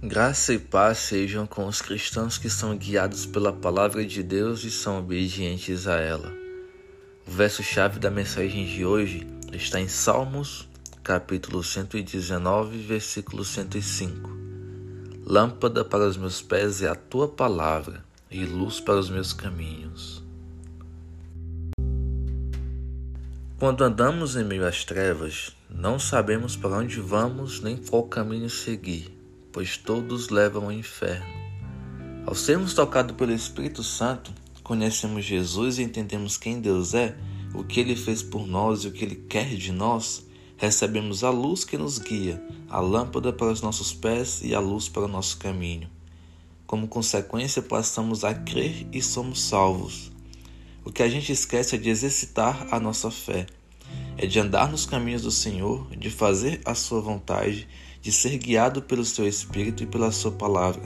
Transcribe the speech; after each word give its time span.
Graça 0.00 0.54
e 0.54 0.60
paz 0.60 0.98
sejam 0.98 1.44
com 1.44 1.66
os 1.66 1.82
cristãos 1.82 2.38
que 2.38 2.48
são 2.48 2.76
guiados 2.76 3.26
pela 3.26 3.52
palavra 3.52 4.06
de 4.06 4.22
Deus 4.22 4.62
e 4.62 4.70
são 4.70 5.00
obedientes 5.00 5.88
a 5.88 5.96
ela. 5.96 6.32
O 7.26 7.30
verso-chave 7.32 7.98
da 7.98 8.08
mensagem 8.08 8.64
de 8.64 8.84
hoje 8.84 9.26
está 9.52 9.80
em 9.80 9.88
Salmos, 9.88 10.68
capítulo 11.02 11.64
119, 11.64 12.78
versículo 12.78 13.44
105. 13.44 14.30
Lâmpada 15.26 15.84
para 15.84 16.06
os 16.06 16.16
meus 16.16 16.40
pés 16.40 16.80
é 16.80 16.88
a 16.88 16.94
tua 16.94 17.26
palavra 17.26 18.04
e 18.30 18.44
luz 18.44 18.78
para 18.78 19.00
os 19.00 19.10
meus 19.10 19.32
caminhos. 19.32 20.22
Quando 23.58 23.82
andamos 23.82 24.36
em 24.36 24.44
meio 24.44 24.64
às 24.64 24.84
trevas, 24.84 25.56
não 25.68 25.98
sabemos 25.98 26.54
para 26.54 26.76
onde 26.76 27.00
vamos 27.00 27.60
nem 27.60 27.76
qual 27.76 28.04
caminho 28.04 28.48
seguir 28.48 29.17
pois 29.58 29.76
todos 29.76 30.28
levam 30.28 30.66
ao 30.66 30.72
inferno. 30.72 31.26
Ao 32.24 32.32
sermos 32.32 32.74
tocados 32.74 33.16
pelo 33.16 33.32
Espírito 33.32 33.82
Santo, 33.82 34.32
conhecemos 34.62 35.24
Jesus 35.24 35.78
e 35.78 35.82
entendemos 35.82 36.36
quem 36.36 36.60
Deus 36.60 36.94
é, 36.94 37.16
o 37.52 37.64
que 37.64 37.80
ele 37.80 37.96
fez 37.96 38.22
por 38.22 38.46
nós 38.46 38.84
e 38.84 38.86
o 38.86 38.92
que 38.92 39.04
ele 39.04 39.16
quer 39.16 39.56
de 39.56 39.72
nós, 39.72 40.24
recebemos 40.56 41.24
a 41.24 41.30
luz 41.30 41.64
que 41.64 41.76
nos 41.76 41.98
guia, 41.98 42.40
a 42.70 42.78
lâmpada 42.78 43.32
para 43.32 43.50
os 43.50 43.60
nossos 43.60 43.92
pés 43.92 44.42
e 44.44 44.54
a 44.54 44.60
luz 44.60 44.88
para 44.88 45.06
o 45.06 45.08
nosso 45.08 45.36
caminho. 45.38 45.90
Como 46.64 46.86
consequência, 46.86 47.60
passamos 47.60 48.22
a 48.22 48.32
crer 48.32 48.86
e 48.92 49.02
somos 49.02 49.42
salvos. 49.42 50.12
O 50.84 50.92
que 50.92 51.02
a 51.02 51.08
gente 51.08 51.32
esquece 51.32 51.74
é 51.74 51.78
de 51.80 51.90
exercitar 51.90 52.68
a 52.70 52.78
nossa 52.78 53.10
fé, 53.10 53.44
é 54.16 54.24
de 54.24 54.38
andar 54.38 54.70
nos 54.70 54.86
caminhos 54.86 55.22
do 55.22 55.32
Senhor, 55.32 55.90
de 55.96 56.10
fazer 56.10 56.60
a 56.64 56.76
sua 56.76 57.00
vontade 57.00 57.66
de 58.00 58.12
ser 58.12 58.38
guiado 58.38 58.82
pelo 58.82 59.04
seu 59.04 59.26
Espírito 59.26 59.82
e 59.82 59.86
pela 59.86 60.10
sua 60.12 60.32
palavra. 60.32 60.82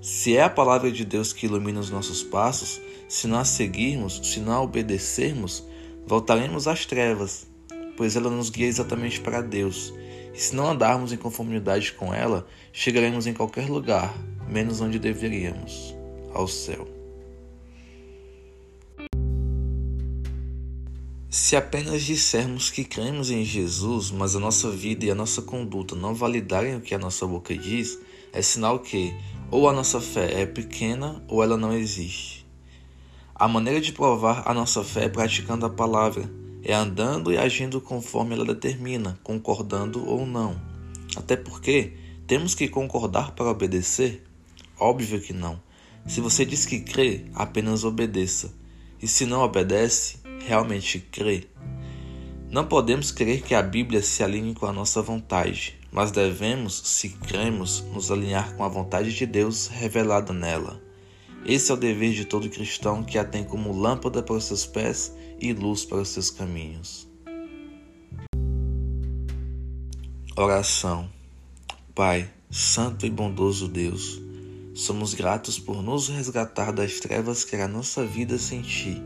Se 0.00 0.36
é 0.36 0.42
a 0.42 0.50
palavra 0.50 0.90
de 0.92 1.04
Deus 1.04 1.32
que 1.32 1.46
ilumina 1.46 1.80
os 1.80 1.90
nossos 1.90 2.22
passos, 2.22 2.80
se 3.08 3.26
não 3.26 3.38
a 3.38 3.44
seguirmos, 3.44 4.20
se 4.22 4.40
não 4.40 4.52
a 4.52 4.62
obedecermos, 4.62 5.64
voltaremos 6.06 6.68
às 6.68 6.84
trevas, 6.84 7.46
pois 7.96 8.16
ela 8.16 8.30
nos 8.30 8.50
guia 8.50 8.66
exatamente 8.66 9.20
para 9.20 9.40
Deus. 9.40 9.94
E 10.34 10.38
se 10.38 10.54
não 10.54 10.70
andarmos 10.70 11.12
em 11.12 11.16
conformidade 11.16 11.92
com 11.92 12.12
ela, 12.12 12.46
chegaremos 12.72 13.26
em 13.26 13.32
qualquer 13.32 13.68
lugar, 13.68 14.14
menos 14.48 14.80
onde 14.80 14.98
deveríamos 14.98 15.94
ao 16.32 16.48
céu. 16.48 17.03
Se 21.54 21.58
apenas 21.58 22.02
dissermos 22.02 22.68
que 22.68 22.82
cremos 22.82 23.30
em 23.30 23.44
Jesus, 23.44 24.10
mas 24.10 24.34
a 24.34 24.40
nossa 24.40 24.68
vida 24.72 25.04
e 25.04 25.10
a 25.12 25.14
nossa 25.14 25.40
conduta 25.40 25.94
não 25.94 26.12
validarem 26.12 26.74
o 26.74 26.80
que 26.80 26.92
a 26.92 26.98
nossa 26.98 27.24
boca 27.28 27.56
diz, 27.56 27.96
é 28.32 28.42
sinal 28.42 28.80
que 28.80 29.14
ou 29.52 29.68
a 29.68 29.72
nossa 29.72 30.00
fé 30.00 30.40
é 30.42 30.46
pequena 30.46 31.22
ou 31.28 31.44
ela 31.44 31.56
não 31.56 31.72
existe. 31.72 32.44
A 33.32 33.46
maneira 33.46 33.80
de 33.80 33.92
provar 33.92 34.42
a 34.46 34.52
nossa 34.52 34.82
fé 34.82 35.04
é 35.04 35.08
praticando 35.08 35.64
a 35.64 35.70
palavra, 35.70 36.28
é 36.64 36.74
andando 36.74 37.32
e 37.32 37.38
agindo 37.38 37.80
conforme 37.80 38.34
ela 38.34 38.44
determina, 38.44 39.16
concordando 39.22 40.04
ou 40.04 40.26
não. 40.26 40.60
Até 41.14 41.36
porque 41.36 41.92
temos 42.26 42.56
que 42.56 42.66
concordar 42.66 43.30
para 43.30 43.52
obedecer? 43.52 44.24
Óbvio 44.76 45.20
que 45.20 45.32
não. 45.32 45.62
Se 46.04 46.20
você 46.20 46.44
diz 46.44 46.66
que 46.66 46.80
crê, 46.80 47.26
apenas 47.32 47.84
obedeça. 47.84 48.52
E 49.00 49.06
se 49.06 49.24
não 49.24 49.42
obedece, 49.42 50.23
realmente 50.46 50.98
crê? 50.98 51.46
Não 52.50 52.66
podemos 52.66 53.10
crer 53.10 53.42
que 53.42 53.54
a 53.54 53.62
Bíblia 53.62 54.02
se 54.02 54.22
alinhe 54.22 54.54
com 54.54 54.66
a 54.66 54.72
nossa 54.72 55.02
vontade, 55.02 55.76
mas 55.90 56.12
devemos, 56.12 56.82
se 56.84 57.08
cremos, 57.08 57.80
nos 57.92 58.10
alinhar 58.12 58.54
com 58.54 58.62
a 58.62 58.68
vontade 58.68 59.12
de 59.12 59.26
Deus 59.26 59.66
revelada 59.66 60.32
nela. 60.32 60.80
Esse 61.44 61.70
é 61.70 61.74
o 61.74 61.76
dever 61.76 62.12
de 62.12 62.24
todo 62.24 62.48
cristão 62.48 63.02
que 63.02 63.18
a 63.18 63.24
tem 63.24 63.42
como 63.42 63.76
lâmpada 63.76 64.22
para 64.22 64.36
os 64.36 64.44
seus 64.44 64.64
pés 64.64 65.12
e 65.40 65.52
luz 65.52 65.84
para 65.84 65.98
os 65.98 66.08
seus 66.10 66.30
caminhos. 66.30 67.08
Oração. 70.36 71.10
Pai, 71.94 72.30
Santo 72.50 73.04
e 73.06 73.10
bondoso 73.10 73.68
Deus, 73.68 74.20
somos 74.74 75.14
gratos 75.14 75.58
por 75.58 75.82
nos 75.82 76.08
resgatar 76.08 76.72
das 76.72 77.00
trevas 77.00 77.44
que 77.44 77.56
era 77.56 77.64
a 77.64 77.68
nossa 77.68 78.04
vida 78.04 78.38
sem 78.38 78.62
Ti 78.62 79.02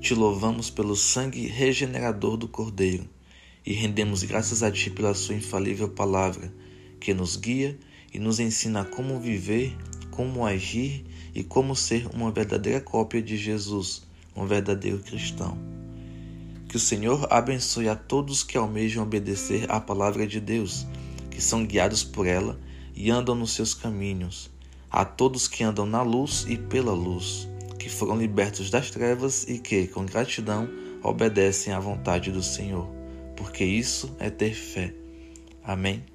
te 0.00 0.14
louvamos 0.14 0.70
pelo 0.70 0.96
sangue 0.96 1.46
regenerador 1.46 2.38
do 2.38 2.48
Cordeiro 2.48 3.06
e 3.66 3.74
rendemos 3.74 4.22
graças 4.22 4.62
a 4.62 4.70
Ti 4.72 4.88
pela 4.88 5.12
Sua 5.12 5.34
infalível 5.34 5.90
palavra, 5.90 6.50
que 6.98 7.12
nos 7.12 7.36
guia 7.36 7.78
e 8.12 8.18
nos 8.18 8.40
ensina 8.40 8.82
como 8.82 9.20
viver, 9.20 9.76
como 10.10 10.46
agir 10.46 11.04
e 11.34 11.44
como 11.44 11.76
ser 11.76 12.08
uma 12.14 12.30
verdadeira 12.32 12.80
cópia 12.80 13.20
de 13.20 13.36
Jesus, 13.36 14.02
um 14.34 14.46
verdadeiro 14.46 15.00
cristão. 15.00 15.58
Que 16.66 16.76
o 16.76 16.80
Senhor 16.80 17.26
abençoe 17.30 17.86
a 17.86 17.94
todos 17.94 18.42
que 18.42 18.56
almejam 18.56 19.02
obedecer 19.02 19.70
à 19.70 19.78
palavra 19.78 20.26
de 20.26 20.40
Deus, 20.40 20.86
que 21.30 21.42
são 21.42 21.66
guiados 21.66 22.02
por 22.02 22.26
ela 22.26 22.58
e 22.96 23.10
andam 23.10 23.34
nos 23.34 23.52
seus 23.52 23.74
caminhos, 23.74 24.50
a 24.90 25.04
todos 25.04 25.46
que 25.46 25.62
andam 25.62 25.84
na 25.84 26.00
luz 26.00 26.46
e 26.48 26.56
pela 26.56 26.92
luz 26.92 27.49
foram 27.92 28.16
libertos 28.16 28.70
das 28.70 28.90
trevas 28.90 29.44
e 29.48 29.58
que, 29.58 29.86
com 29.86 30.04
gratidão, 30.04 30.68
obedecem 31.02 31.72
à 31.72 31.80
vontade 31.80 32.30
do 32.30 32.42
Senhor, 32.42 32.88
porque 33.36 33.64
isso 33.64 34.14
é 34.18 34.30
ter 34.30 34.54
fé. 34.54 34.94
Amém. 35.62 36.09